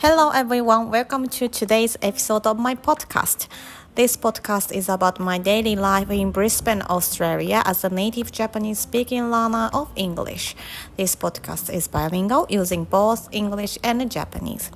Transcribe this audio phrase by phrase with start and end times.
[0.00, 0.90] Hello, everyone.
[0.90, 3.48] Welcome to today's episode of my podcast.
[3.96, 9.30] This podcast is about my daily life in Brisbane, Australia, as a native Japanese speaking
[9.30, 10.56] learner of English.
[10.96, 14.70] This podcast is bilingual using both English and Japanese.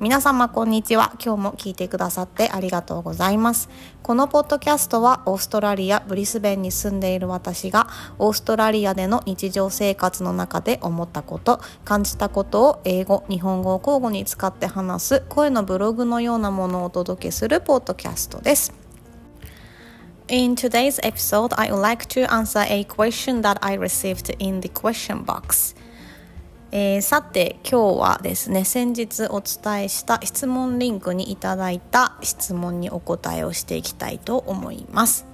[0.00, 1.16] 皆様こんにちは。
[1.20, 3.68] 今日も聞いてくださってありがとうございます。
[4.04, 18.72] このポッドキャストはオーストラリア・ブリスベンに住んでいる私がオーストラリアでの日常生活の中で思ったこと、感じたことを英語、日本語を交互に使って話す声のブログのようなものをお届けするポッドキャストです。
[20.28, 25.24] In today's episode, I would like to answer a question that I received in the question
[25.24, 25.74] box.
[26.70, 35.26] えー、さて今日はですね先日お伝えした質問リンクにいただいた質問にお答えをしていきたいと思います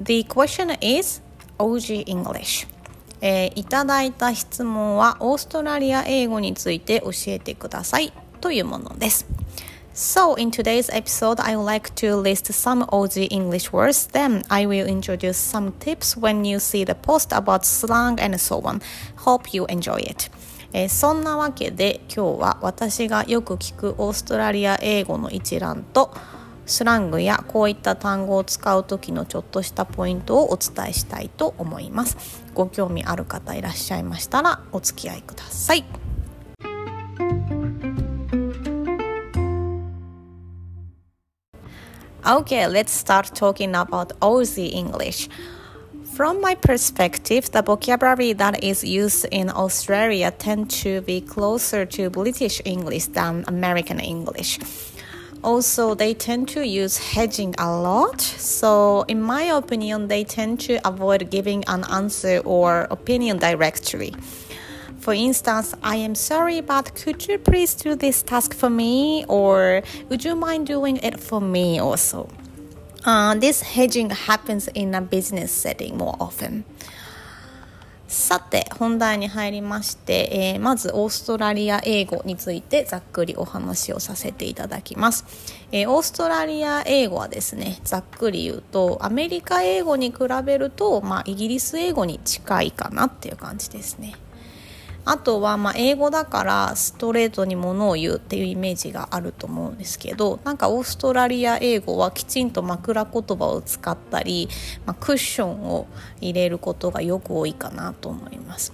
[0.00, 1.20] The question is
[1.58, 2.68] OG English
[3.22, 9.26] えー、いただいた質問はオーストラリア英語について教えてくださいというものです
[9.96, 14.06] So, in today's episode, I would like to list some OG English words.
[14.08, 18.60] Then, I will introduce some tips when you see the post about slang and so
[18.60, 18.82] on.
[19.16, 20.28] Hope you enjoy it.
[20.76, 26.12] えー、そんなわけで今日は私がよく聞くオーストラリア英語の一覧と
[26.66, 35.84] スラングやこういった単語を使う時のちょっとしたポイントをお伝えしたいと思いますご興味ある方いらっしゃいましたらお付き合いください
[42.22, 45.30] Okay, let's start talking about Aussie English.
[46.16, 52.08] From my perspective, the vocabulary that is used in Australia tend to be closer to
[52.08, 54.58] British English than American English.
[55.44, 58.22] Also, they tend to use hedging a lot.
[58.22, 64.14] So, in my opinion, they tend to avoid giving an answer or opinion directly.
[65.00, 69.26] For instance, I am sorry, but could you please do this task for me?
[69.28, 72.30] Or would you mind doing it for me also?
[73.06, 76.64] Uh, this hedging happens in a business setting more often.
[78.08, 85.24] さて本題に入りまして、えー、まずオーストラリア英語についてざっくりお話をさせていただきます、
[85.72, 94.14] えー、オーストラリア英語はですねざっくり言うとアメリカ英語に比べると、まあ、イギリス英語に近いかなっていう感じですね
[95.06, 104.48] あとはま英語だからストレートにものを言うっていうイメージがあると思うんですけどなんかオーストラリア英語はきちんと枕言葉を使ったり、
[104.84, 105.86] まあ、クッションを
[106.20, 108.72] 入れることがよく多いかなと思います。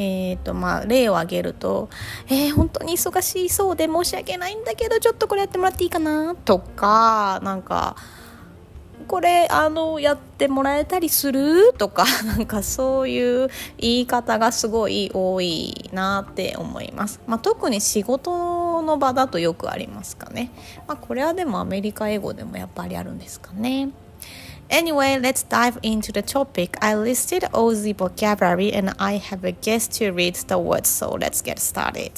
[0.00, 1.88] えーとまあ、例を挙げると、
[2.28, 6.36] えー、本当に忙しいそうで申し訳ないんだけどちょっとこれやってもらっていいかな？
[6.36, 7.96] とかなんか
[9.06, 13.48] これあのやってもらえたりするとかなんかそういう
[13.78, 20.50] 言い方がすごい多いなって思います、まあ、特に仕事の場だとよくありますかね、
[20.86, 23.90] まあ、これはでもアメリカ英語でもやっぱりあるんですかね
[24.70, 26.76] Anyway, let's dive into the topic.
[26.82, 31.16] I listed all the vocabulary and I have a guest to read the words, so
[31.18, 32.12] let's get started.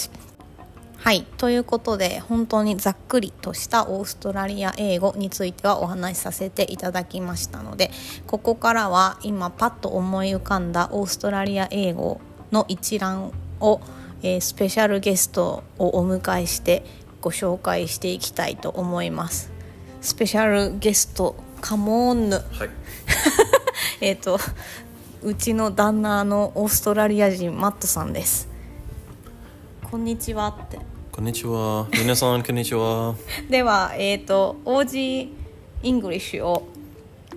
[1.03, 1.25] はい。
[1.39, 7.91] ということで、本当にざっくりとしたオーストラリア英語についてはお話しさせていただきましたので、
[8.27, 12.21] ここからは今パッと思い浮かんだオーストラリア英語
[12.53, 13.81] の一覧を、
[14.23, 16.85] えー、スペシャルゲストをお迎えして
[17.23, 19.51] ご紹介していきたいと思います。
[20.03, 22.37] スペシャルゲスト、 come on ヌ。
[22.37, 22.71] はい、
[24.03, 24.39] えっと、
[25.23, 28.51] うちの旦那のオーストラリア人マットさんです。
[29.91, 30.90] こんにちはって
[31.21, 31.87] こんにちは。
[31.93, 33.15] 皆さんこんにちは。
[33.51, 35.29] ではえっ、ー、と OG
[35.83, 36.67] イングリッシュを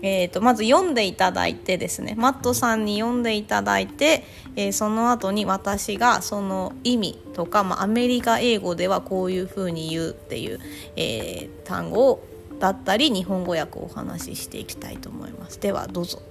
[0.02, 2.16] えーと、まず読んでいただいてですね。
[2.18, 4.24] マットさんに読んでいただいて、
[4.56, 10.62] えー、その後に私がその意味とか、まあ、アメリカ英語ではこういうふうに言うっていう、
[10.96, 12.22] えー、単語
[12.62, 15.60] だったり日本語訳をお話ししていきたいと思います。
[15.60, 16.22] ではどうぞ。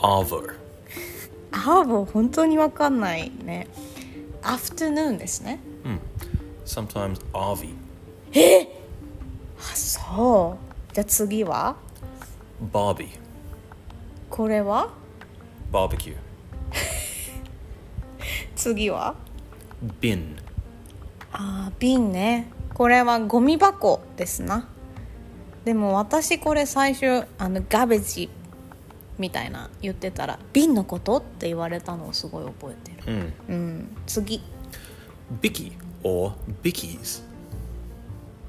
[0.00, 0.54] Over
[1.50, 3.68] ア ーボ本当に分かんないね。
[4.42, 5.60] Afternoon ですね。
[6.64, 6.84] うん。
[6.86, 7.74] Sometimes Avi。
[8.32, 8.66] え？
[9.58, 10.58] あ、そ
[10.90, 10.94] う。
[10.94, 11.76] じゃあ次は
[12.72, 13.08] ？Bobby。
[14.30, 14.92] これは
[15.72, 16.16] ？Barbecue。
[18.56, 19.14] 次は
[20.00, 20.36] ？Bin。
[21.32, 22.48] ああ、瓶ね。
[22.74, 24.68] これはゴミ箱ですな。
[25.64, 28.28] でも私これ最初あのガベジ
[29.18, 34.42] みたいな言ってたら瓶のことって言われたのをすごい覚えてる、うん、うん、次
[35.40, 35.72] ビキ
[36.04, 37.22] or Bickies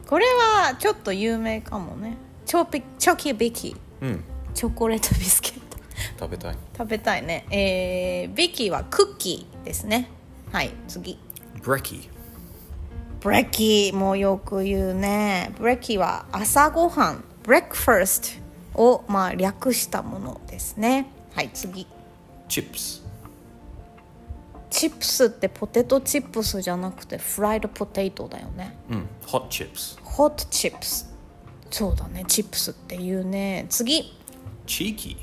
[0.08, 2.16] これはちょっと有名かもね。
[2.46, 4.24] Choccy choccy biccy、うん、
[4.54, 5.78] チョコレートビスケット。
[6.20, 6.58] 食べたい。
[6.78, 7.46] 食べたいね。
[7.50, 10.10] えー、 biccy はクッキーですね。
[10.52, 11.18] はい次。
[11.64, 12.10] Brekkie.
[13.22, 15.52] Brekkie もよく言うね。
[15.58, 17.24] Brekkie は朝ごはん。
[17.42, 21.08] breakfast をまあ略したものですね。
[21.34, 21.88] はい次。
[22.48, 23.05] Chips.
[24.76, 29.06] チップスってポテトチップスじゃなくてフライドポテトだよね Mm.
[29.28, 29.98] Hot chips.
[30.04, 31.10] Hot chips
[31.72, 34.14] そうだねチップスって言うね次
[34.68, 35.16] Cheeky.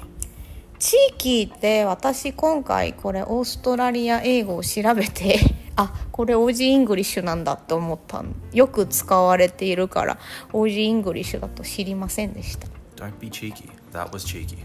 [0.79, 5.39] 地域って私今回これオーストラリア英語を調べて
[5.77, 10.19] あこれ Aussie English なんだって思ったんよく使われているから
[10.55, 13.69] Aussie English だと知りませんでした Don't be cheeky.
[13.93, 14.59] That was cheeky.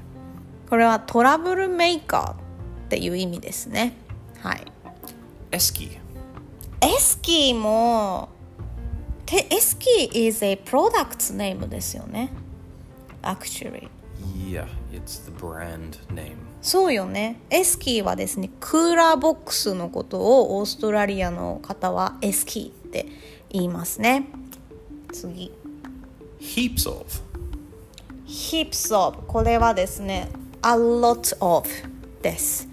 [0.69, 2.35] これはトラブルメーカーっ
[2.89, 3.93] ていう意味ですね
[4.41, 4.63] はい
[5.51, 5.99] Esky.
[6.81, 8.29] Esky も
[9.25, 12.31] てエスキー is a product name ですよね。
[13.21, 13.89] Actually.
[14.49, 16.35] Yeah, it's the brand name.
[16.61, 17.39] そうよね。
[17.49, 23.07] エスキーはですねクーラーボックスのことをオーストラリアの方はエスキーって
[23.49, 24.27] 言いますね。
[25.11, 25.51] 次。
[26.39, 27.05] Heaps of.
[28.27, 30.29] heaps of これはですね
[30.61, 31.67] a lot of
[32.21, 32.66] です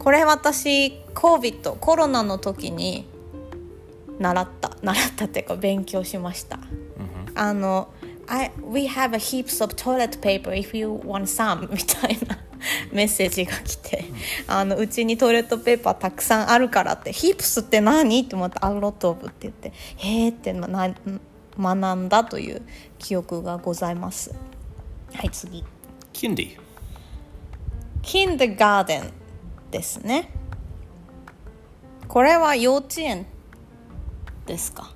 [0.00, 3.06] これ私 COVID コロナの時に
[4.18, 4.76] 習った。
[4.82, 6.58] 習ったっていうか勉強しました、
[7.34, 7.92] あの
[8.26, 12.38] I, We have a heaps of toilet paper if you want some みたいな
[12.92, 14.04] メッセージが来て、
[14.46, 18.20] あのうちにトイレットペーパーたくさんあるからって heaps って何？
[18.20, 20.94] って思って a lot of って言ってへーってな
[21.58, 22.62] 学んだという
[22.98, 24.34] 記憶がございます。
[25.12, 25.62] はい次。
[26.14, 26.56] Kindy.
[28.02, 29.12] kindergarten
[29.70, 30.32] ですね
[32.08, 33.26] これは幼稚園
[34.46, 34.92] ですか？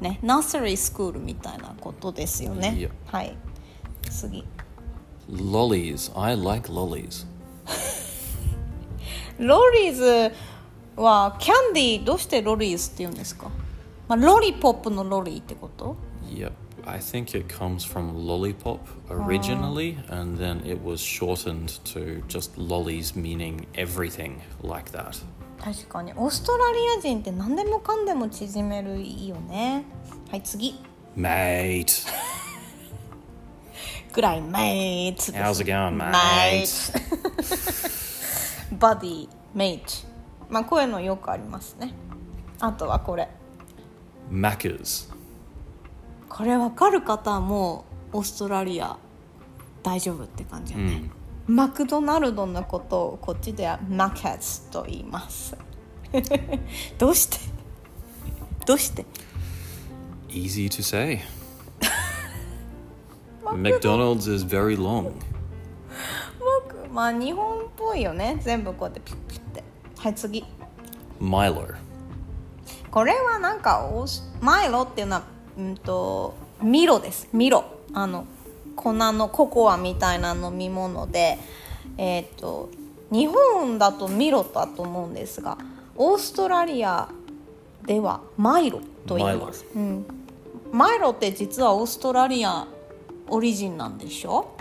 [0.00, 3.36] ねナーサリースクールみたいなことですよね.はい
[4.10, 4.44] 次
[5.30, 6.12] Lollies.
[6.20, 7.26] I like lollies.
[9.38, 10.34] ロリーズ
[10.96, 13.50] はキャンディーどうしてロリーズって言うんですか、
[14.08, 15.96] まあ、ロリポップのロリーってこと
[16.28, 16.52] ？Yep.
[16.85, 23.15] I think it comes from lollipop originally, and then it was shortened to just lollies,
[23.15, 25.17] meaning everything like that.
[25.59, 29.83] 確かにオーストラリア人って何でもかんでも縮めるいいよね
[30.29, 30.79] はい次
[31.17, 32.07] Mate.
[34.13, 36.93] ぐらいメ イツ How's it going, mate?
[38.79, 39.85] バディメイト
[40.49, 41.91] まあこういうのよくありますね
[42.59, 43.27] あとはこれ
[44.31, 45.10] Macca's.
[46.34, 47.84] これ分かる方はも
[48.14, 48.96] うオーストラリア
[49.82, 51.10] 大丈夫って感じよね、
[51.46, 55.54] マクドナルドのことをこっちではマカッツと言います。
[56.96, 57.36] どうして？
[58.64, 59.04] どうして
[60.28, 61.20] ？Easy to say.
[63.44, 65.12] McDonald's is very long.
[66.40, 68.38] 僕まあ日本っぽいよね。
[68.40, 69.62] 全部こうやってピュッピュッて。
[69.98, 70.46] はい次。
[71.20, 71.74] Milo.
[72.90, 73.86] これはなんか
[74.40, 77.28] マイロっていうのはうんとミロです。
[77.32, 77.64] ミロ。
[77.94, 78.26] あの
[78.74, 81.38] 粉のココアみたいな飲み物で
[81.98, 82.70] えっ、と
[83.10, 85.58] 日本だとミロだと思うんですが
[85.94, 87.08] オーストラリア
[87.84, 90.06] ではマイロと言います、うん、
[90.72, 92.66] マイロって実はオーストラリア
[93.28, 94.56] オリジンなんでしょ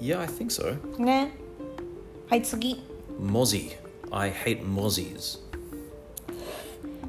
[0.00, 0.98] ？Yeah, I think so.
[0.98, 1.36] ね。
[2.28, 2.82] はい次。
[3.20, 3.76] Mozzie.
[4.10, 5.40] I hate mozzies.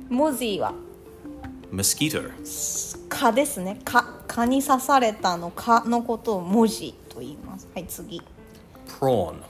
[0.09, 0.86] モジーは？
[1.71, 2.31] Mosquito.
[3.09, 8.21] 蚊ですね蚊蚊に刺されたの蚊のことを文字と言いますはい次
[8.87, 9.41] Prawn.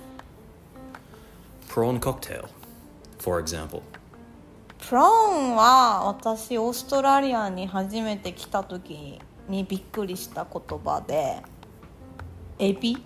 [1.69, 2.47] Prawn cocktail,
[3.19, 3.81] for example.
[4.89, 5.05] プロー
[5.51, 9.19] ンは私オーストラリアに初めて来た時
[9.49, 11.41] にびっくりした言葉で
[12.59, 12.97] エビ？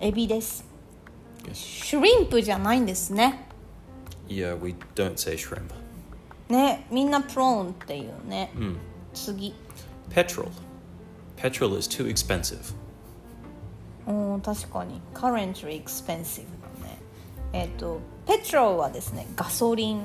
[0.00, 0.64] エビです
[1.52, 3.48] shrimp じゃないんですね
[4.26, 5.72] Yeah, we don't say shrimp.
[6.48, 8.52] ねみんな prawn っていうね、
[9.12, 9.54] 次
[10.10, 10.48] Petrol.
[11.36, 12.74] Petrol is too expensive.
[14.06, 16.98] うん確かに currently expensive だね
[17.52, 20.02] えっ、と petrol はですねガソリン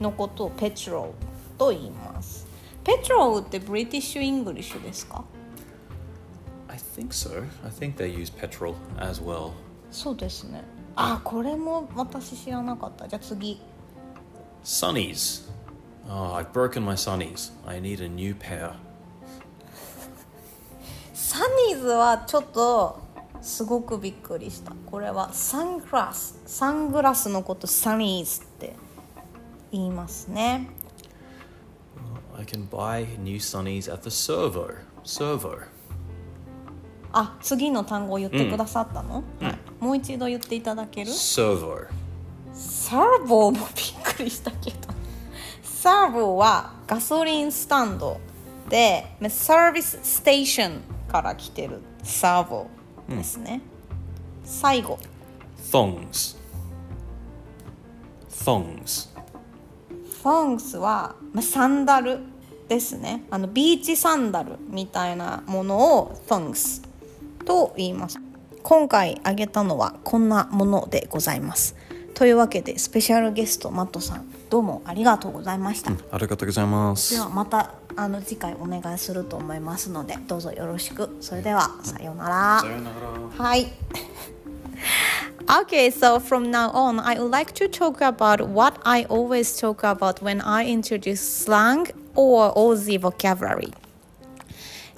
[0.00, 2.46] のことを petrol と言います
[2.84, 5.24] petrol って British English ですか
[6.68, 7.44] ？I think so.
[7.64, 9.52] I think they use petrol as well.
[9.90, 10.62] そうですね
[10.96, 13.60] あこれも私知らなかったじゃあ次
[14.64, 15.48] Sunnies.
[16.08, 17.50] Oh, I've broken my sunnies.
[17.66, 18.72] I need a new pair.
[21.12, 23.00] サニーズはちょっと
[23.42, 28.74] すごくびっくりしたこれはサングラスサングラスのことサニーズって
[29.70, 30.68] 言いますね
[32.36, 34.74] I can buy new sunnies at the servo.
[35.04, 35.60] Servo.
[37.12, 41.86] あ次の単語を言ってくださったの、はいもう一度言っていただける？Servo.
[42.52, 43.66] サーボもびっ
[44.02, 44.87] くりしたけど
[45.80, 48.18] サーボはガソリンスタンド
[48.68, 52.66] でサービスステーションから来てるサーボ
[53.08, 53.60] ですね、
[54.42, 54.98] 最後。
[55.70, 56.36] Thongs.
[58.28, 59.08] Thongs.
[60.20, 62.18] フォングスは、まあ、サンダル
[62.68, 63.22] ですね。
[63.30, 66.82] あのビーチサンダルみたいなものをフォングス
[67.44, 68.18] と言います。
[68.64, 71.76] 今回あげたのはこんなものでございます
[72.18, 77.14] というわけでスペシャルゲストマットさんどうもありがとうございました、ありがとうございます。
[77.14, 83.44] ではまたあの次回お願いすると思いますのでどうぞよろしくそれではさようならさよなら。
[83.44, 83.72] はい
[85.46, 89.84] Okay, so from now on, I would like to talk about what I always talk
[89.84, 93.72] about when I introduce slang or Aussie vocabulary.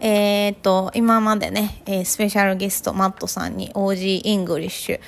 [0.01, 5.01] えーっと、今までね、えースペシャルゲストマットさんに OG イングリッシュ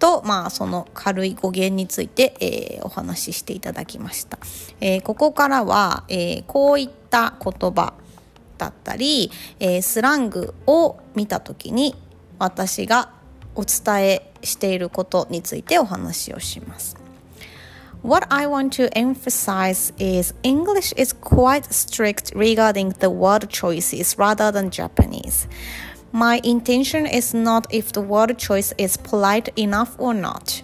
[0.00, 4.38] と、まあ、その軽い語源について、えーお話ししていただきました。
[4.80, 7.92] えーここからは、えーこういった言葉
[8.58, 9.30] だったり、
[9.60, 11.94] えースラングを見たときに
[12.38, 13.10] 私が
[13.54, 16.96] お伝えしていることについてお話をします。
[18.02, 24.70] What I want to emphasize is English is quite strict regarding the word choices rather than
[24.70, 25.46] Japanese.
[26.12, 30.62] My intention is not if the word choice is polite enough or not.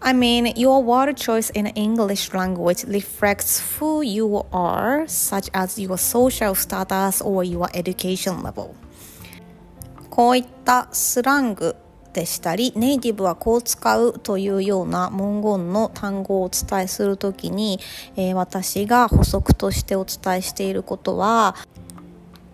[0.00, 5.98] I mean, your word choice in English language reflects who you are, such as your
[5.98, 8.74] social status or your education level.
[10.08, 11.76] こういったスラング
[12.12, 17.78] でしたりネイティブはこう使うというような文言の単語をお伝えするときに、
[18.16, 21.54] えー私が補足としてお伝えしていることは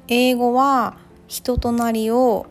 [0.09, 2.47] 英語は人となりを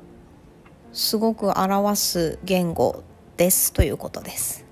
[0.91, 3.03] すごく表す言語
[3.37, 4.62] ですということです。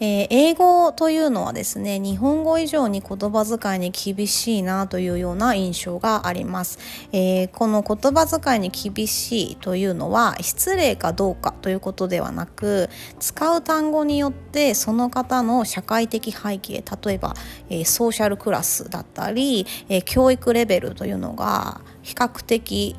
[0.00, 6.78] えー英語というのはですね日本語以上に言葉遣いに厳しいなというような印象があります、
[7.12, 12.88] えーこの言葉遣いに厳しいというのは失礼かどうかということではなく
[13.18, 17.34] 使う単語によってその方の社会的背景例えば、
[17.68, 22.96] えーソーシャルクラスだったり、え教育レベルというのが比較的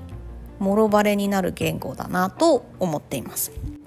[0.59, 3.78] もろバレになる言語だなと思っています。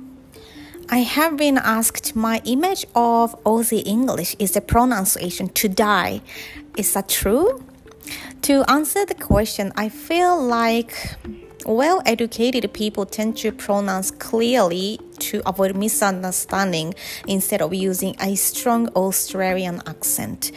[0.88, 6.20] I have been asked my image of Aussie English is the pronunciation to die.
[6.76, 7.64] Is that true?
[8.42, 11.16] To answer the question, I feel like
[11.65, 16.93] well educated people tend to pronounce clearly to avoid misunderstanding
[17.27, 20.51] instead of using a strong Australian accent.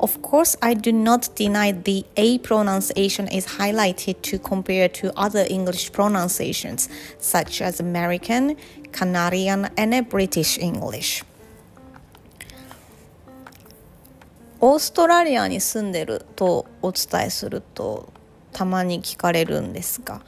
[0.00, 5.46] Of course, I do not deny the A pronunciation is highlighted to compare to other
[5.50, 8.56] English pronunciations, such as American,
[8.92, 11.24] Canadian, and British English.
[14.60, 18.10] オーストラリアに住んでるとお伝えすると
[18.54, 20.22] たまに聞かれるんですが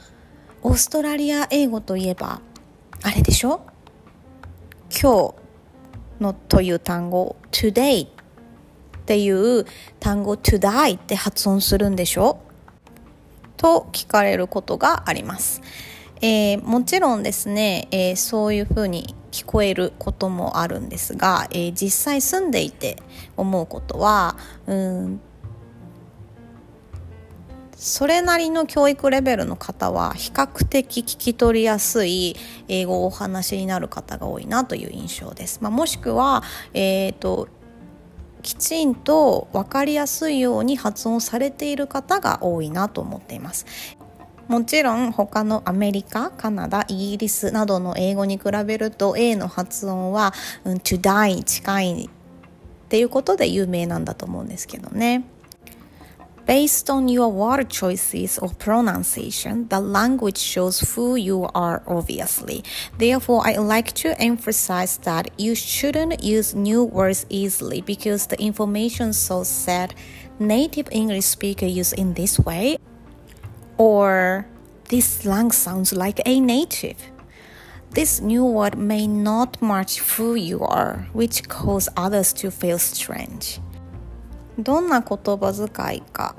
[0.63, 2.39] オーストラリア英語といえば
[3.01, 3.61] あれでしょ？
[4.91, 5.33] 今
[6.19, 8.09] 日のという単語 today っ
[9.07, 9.65] ていう
[9.99, 12.39] 単語 to die って発音するんでしょ？
[13.57, 15.61] と聞かれることがあります。
[16.21, 22.97] えーもちろんですね、えーそういうふうに聞こえることもあるんですが、えー実際住んでいて
[23.35, 24.37] 思うことは
[24.67, 25.21] うん
[27.83, 32.35] それなりの教育レベルの方は比較的聞き取りやすい
[32.67, 35.57] 英語をお話になる方が多いなという印象です。
[35.63, 36.43] まあ、もしくは、
[36.75, 37.47] えーと
[38.43, 43.65] きちんと分かりやすいように発音されている方が多いなと思っています。
[44.47, 50.33] もちろん他のアメリカ、カナダ、イギリスなどの英語に比べると A の発音は、
[50.65, 52.09] うん、to die に近いっ
[52.89, 55.23] ていうことで有名なんだと思うんですけどね。
[56.45, 62.63] Based on your word choices or pronunciation, the language shows who you are, obviously.
[62.97, 69.13] Therefore, I like to emphasize that you shouldn't use new words easily because the information
[69.13, 69.93] source said
[70.39, 72.77] native English speaker use in this way,
[73.77, 74.45] or
[74.89, 76.97] this slang sounds like a native.
[77.91, 83.59] This new word may not match who you are, which cause others to feel strange.
[84.59, 86.35] どんな言葉遣いか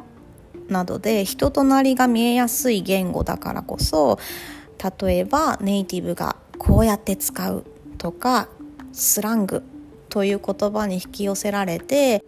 [0.68, 4.18] などで人となりが見えやすい言語だからこそ
[5.00, 7.64] 例えばネイティブがこうやって使う
[7.98, 8.48] とか
[8.92, 9.62] スラング
[10.08, 12.24] という言葉に引き寄せられて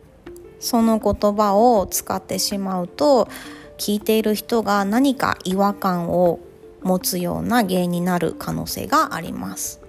[0.61, 3.29] その言葉を使ってしまうと
[3.77, 6.41] 聞いている人が何か違和感を
[6.83, 9.84] 持つような原因になる可能性があります。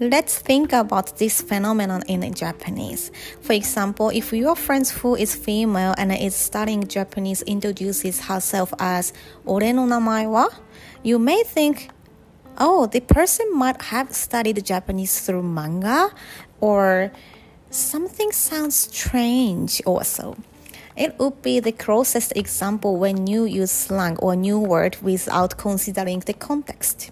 [0.00, 3.12] Let's think about this phenomenon in Japanese.
[3.40, 9.14] For example, if your friend who is female and is studying Japanese introduces herself as
[9.46, 10.50] 俺の名前は
[11.04, 11.90] You may think,
[12.58, 16.10] oh, the person might have studied Japanese through manga
[16.60, 17.12] or
[17.70, 20.36] something sounds strange also.
[20.96, 26.20] It would be the closest example when you use slang or new word without considering
[26.20, 27.10] the context.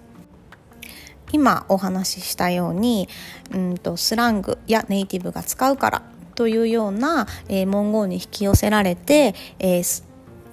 [1.32, 3.10] 今お話ししたように、
[3.54, 6.02] うんとスラングやネイティブが使うから
[6.36, 10.04] というような、えー、文言に引き寄せられて、えー、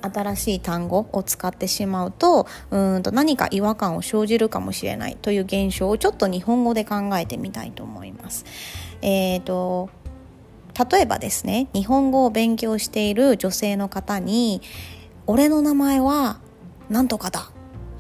[0.03, 8.45] 新しい単語を使ってしまうとうんと何か違和感を生じるかもしれないという現象をちょっと日本語で考えてみたいと思います。
[9.03, 9.91] えーと
[10.91, 14.63] 例えばですね日本語を勉強している女性の方に
[15.27, 16.39] 「俺の名前は
[16.89, 17.41] なんとかだ」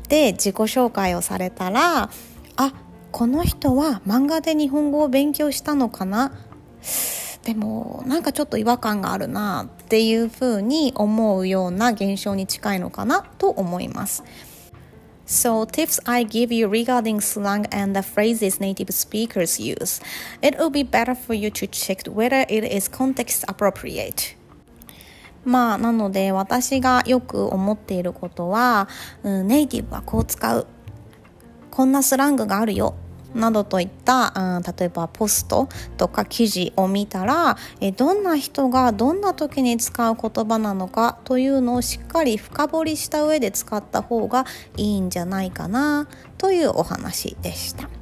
[0.04, 2.10] って自己紹介をされたら
[2.56, 2.72] あ
[3.10, 6.32] この人は漫画で日本語を勉強したのかな
[7.44, 14.22] でもなんかちょっと違和感があるなっていうふうに思うような現象に近いのかなと思います。
[15.26, 20.02] So, tips I give you regarding slang and the phrases native speakers use.
[20.42, 24.36] It will be better for you to check whether it is context appropriate.
[25.44, 28.88] まあ、なので私がよく思っていることは、
[29.22, 30.66] うん、ネイティブはこう使う。
[31.72, 32.94] こんなスラングがあるよ。
[33.34, 44.44] などといった、うん、例えばポストとか記事を見たらえどんな人がどんな時に使う言葉なのかというのをしっかり深掘りした上で使った方が
[44.76, 48.01] いいんじゃないかなというお話でした。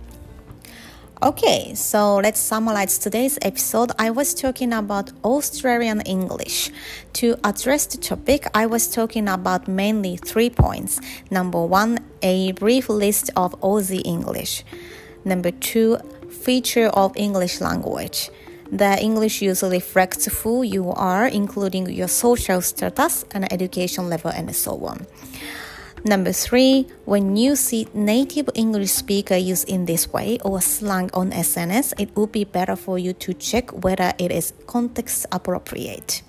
[1.22, 3.92] Okay, so let's summarize today's episode.
[3.98, 6.70] I was talking about Australian English.
[7.12, 10.98] To address the topic, I was talking about mainly three points.
[11.30, 14.64] Number one, a brief list of Aussie English.
[15.22, 15.98] Number two,
[16.30, 18.30] feature of English language.
[18.72, 24.56] The English usually reflects who you are, including your social status and education level, and
[24.56, 25.06] so on.
[26.04, 31.30] Number three, when you see native English speaker use in this way or slang on
[31.30, 36.22] SNS, it would be better for you to check whether it is context appropriate.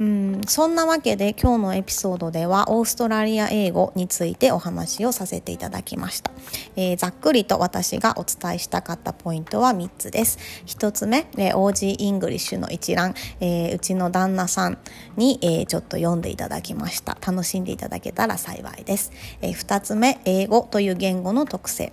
[0.00, 6.32] うん、そんなわけで今日のエピソードではオーストラリア英語についてお話をさせていただきました、
[6.74, 10.38] えー、ざっくりと私がお伝えしたかったポイントは3つです。
[10.64, 14.78] 1つ目、えー、OG イングリッシュの一覧、えー、うちの旦那さん
[15.18, 17.18] に、えー、ちょっと読んでいただきました。
[17.20, 21.92] 楽しんでいただけたら幸いです、えー、2つ目英語という言語の特性。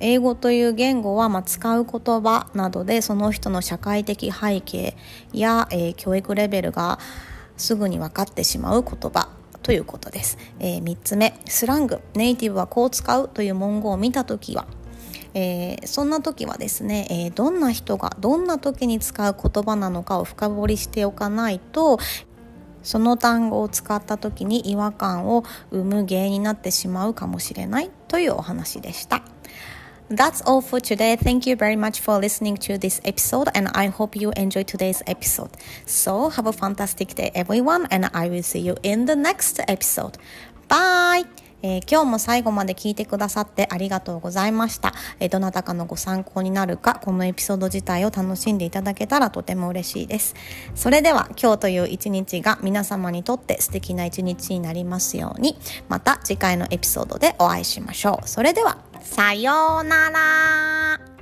[0.00, 4.96] 英語という言語は、まあ、使う言葉などでその人の社会的背景
[5.32, 6.98] や、えー、教育レベルが
[7.56, 9.28] すぐに分かってしまう言葉
[9.62, 14.66] ということです、えー、3つ目スラングネイティブはこう使うという文言を見た時は
[15.38, 21.98] えー、そんな時はですね、えー、どんな人がどんな時に使う言葉なのかを深掘りしておかないと
[22.82, 29.35] その単語を使った時に違和感を生む原因になってしまうかもしれないというお話でした。
[30.08, 31.16] That's all for today.
[31.16, 35.02] Thank you very much for listening to this episode, and I hope you enjoy today's
[35.08, 35.50] episode.
[35.84, 40.16] So, have a fantastic day, everyone, and I will see you in the next episode.
[40.68, 41.24] Bye!
[41.62, 50.36] えー、今日も最後まで聞いてくださってありがとうございました、えー、どなたかのご参考になるかこのエピソード自体を楽しんでいただけたらとても嬉しいです
[50.74, 55.56] それでは今日という一日が皆様にとって素敵な一日になりますように
[55.88, 61.15] また次回のエピソードでお会いしましょうそれではさようなら。